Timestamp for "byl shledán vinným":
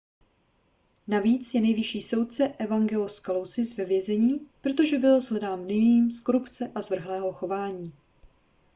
4.99-6.11